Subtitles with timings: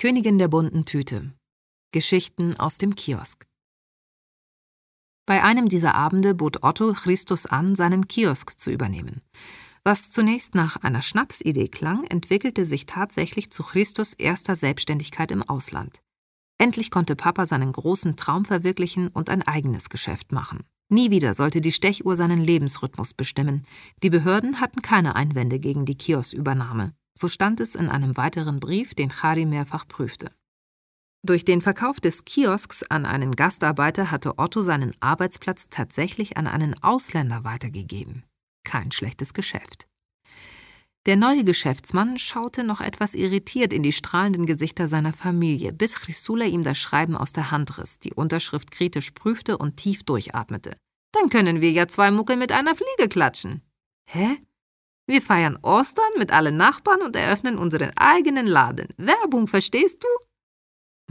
[0.00, 1.32] Königin der bunten Tüte.
[1.90, 3.48] Geschichten aus dem Kiosk.
[5.26, 9.22] Bei einem dieser Abende bot Otto Christus an, seinen Kiosk zu übernehmen.
[9.82, 16.00] Was zunächst nach einer Schnapsidee klang, entwickelte sich tatsächlich zu Christus erster Selbstständigkeit im Ausland.
[16.58, 20.62] Endlich konnte Papa seinen großen Traum verwirklichen und ein eigenes Geschäft machen.
[20.88, 23.66] Nie wieder sollte die Stechuhr seinen Lebensrhythmus bestimmen.
[24.04, 26.94] Die Behörden hatten keine Einwände gegen die Kioskübernahme.
[27.18, 30.30] So stand es in einem weiteren Brief, den Chari mehrfach prüfte.
[31.26, 36.80] Durch den Verkauf des Kiosks an einen Gastarbeiter hatte Otto seinen Arbeitsplatz tatsächlich an einen
[36.80, 38.22] Ausländer weitergegeben.
[38.62, 39.88] Kein schlechtes Geschäft.
[41.06, 46.44] Der neue Geschäftsmann schaute noch etwas irritiert in die strahlenden Gesichter seiner Familie, bis Chrysula
[46.44, 50.76] ihm das Schreiben aus der Hand riss, die Unterschrift kritisch prüfte und tief durchatmete.
[51.10, 53.62] Dann können wir ja zwei Muckel mit einer Fliege klatschen.
[54.06, 54.38] Hä?
[55.08, 58.88] Wir feiern Ostern mit allen Nachbarn und eröffnen unseren eigenen Laden.
[58.98, 60.08] Werbung, verstehst du?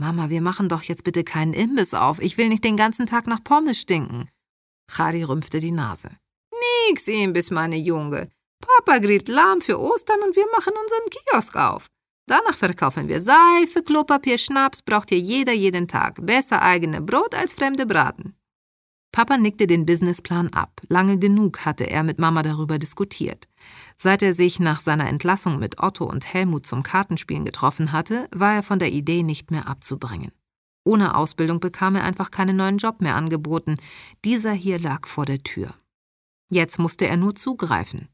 [0.00, 2.20] Mama, wir machen doch jetzt bitte keinen Imbiss auf.
[2.20, 4.30] Ich will nicht den ganzen Tag nach Pommes stinken.
[4.88, 6.10] Chari rümpfte die Nase.
[6.88, 8.30] Nix Imbiss, meine Junge.
[8.60, 11.88] Papa grillt Lamm für Ostern und wir machen unseren Kiosk auf.
[12.28, 16.24] Danach verkaufen wir Seife, Klopapier, Schnaps, braucht hier jeder jeden Tag.
[16.24, 18.38] Besser eigene Brot als fremde Braten.
[19.12, 20.80] Papa nickte den Businessplan ab.
[20.88, 23.48] Lange genug hatte er mit Mama darüber diskutiert.
[24.00, 28.54] Seit er sich nach seiner Entlassung mit Otto und Helmut zum Kartenspielen getroffen hatte, war
[28.54, 30.30] er von der Idee nicht mehr abzubringen.
[30.84, 33.76] Ohne Ausbildung bekam er einfach keinen neuen Job mehr angeboten.
[34.24, 35.74] Dieser hier lag vor der Tür.
[36.50, 38.08] Jetzt musste er nur zugreifen.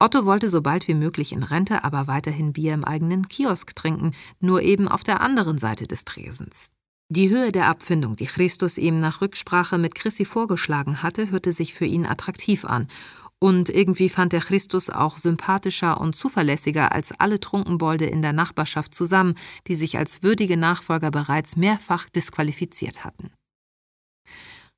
[0.00, 4.12] Otto wollte so bald wie möglich in Rente, aber weiterhin Bier im eigenen Kiosk trinken,
[4.40, 6.68] nur eben auf der anderen Seite des Tresens.
[7.08, 11.72] Die Höhe der Abfindung, die Christus ihm nach Rücksprache mit Chrissy vorgeschlagen hatte, hörte sich
[11.72, 12.88] für ihn attraktiv an.
[13.44, 18.94] Und irgendwie fand er Christus auch sympathischer und zuverlässiger als alle Trunkenbolde in der Nachbarschaft
[18.94, 19.34] zusammen,
[19.66, 23.32] die sich als würdige Nachfolger bereits mehrfach disqualifiziert hatten.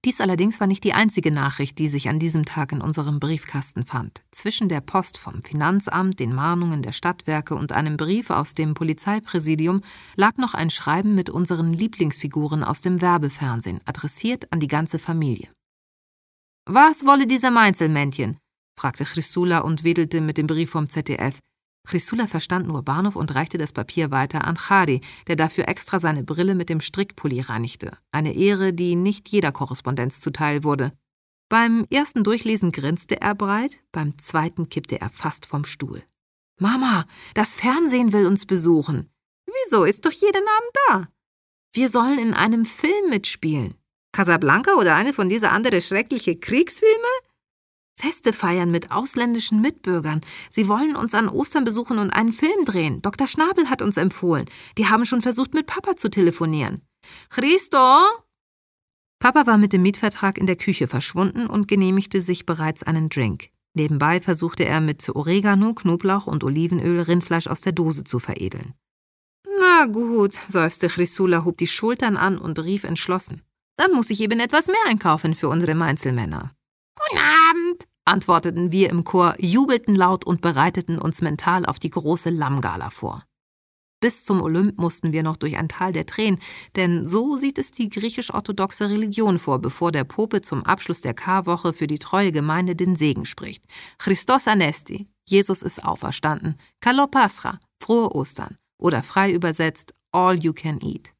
[0.05, 3.87] Dies allerdings war nicht die einzige Nachricht, die sich an diesem Tag in unserem Briefkasten
[3.87, 4.23] fand.
[4.33, 9.81] Zwischen der Post vom Finanzamt, den Mahnungen der Stadtwerke und einem Brief aus dem Polizeipräsidium
[10.17, 15.49] lag noch ein Schreiben mit unseren Lieblingsfiguren aus dem Werbefernsehen, adressiert an die ganze Familie.
[16.69, 18.37] Was wolle dieser Meinzelmännchen?
[18.79, 21.39] Fragte Chrysula und wedelte mit dem Brief vom ZDF.
[21.87, 26.25] Chrysula verstand nur Bahnhof und reichte das Papier weiter an Chari, der dafür extra seine
[26.25, 27.97] Brille mit dem Strickpulli reinigte.
[28.11, 30.93] Eine Ehre, die nicht jeder Korrespondenz zuteil wurde.
[31.49, 36.03] Beim ersten Durchlesen grinste er breit, beim zweiten kippte er fast vom Stuhl.
[36.59, 39.11] Mama, das Fernsehen will uns besuchen.
[39.47, 41.09] Wieso ist doch jeden Abend da?
[41.73, 43.75] Wir sollen in einem Film mitspielen.
[44.13, 46.93] Casablanca oder eine von dieser andere schreckliche Kriegsfilme?
[47.99, 50.21] Feste feiern mit ausländischen Mitbürgern.
[50.51, 53.01] Sie wollen uns an Ostern besuchen und einen Film drehen.
[53.01, 53.27] Dr.
[53.27, 54.45] Schnabel hat uns empfohlen.
[54.77, 56.83] Die haben schon versucht, mit Papa zu telefonieren.
[57.31, 57.79] Christo?
[59.19, 63.49] Papa war mit dem Mietvertrag in der Küche verschwunden und genehmigte sich bereits einen Drink.
[63.75, 68.75] Nebenbei versuchte er mit Oregano, Knoblauch und Olivenöl Rindfleisch aus der Dose zu veredeln.
[69.59, 73.43] Na gut, seufzte Chrysula, hob die Schultern an und rief entschlossen.
[73.77, 76.53] Dann muss ich eben etwas mehr einkaufen für unsere Mainzelmänner.
[76.99, 77.66] Guten Abend,
[78.07, 83.23] antworteten wir im Chor, jubelten laut und bereiteten uns mental auf die große Lammgala vor.
[84.01, 86.39] Bis zum Olymp mussten wir noch durch ein Tal der Tränen,
[86.77, 91.73] denn so sieht es die griechisch-orthodoxe Religion vor, bevor der Pope zum Abschluss der Karwoche
[91.73, 93.65] für die treue Gemeinde den Segen spricht.
[93.99, 101.16] Christos Anesti, Jesus ist auferstanden, Kalopasra, frohe Ostern oder frei übersetzt All You Can Eat.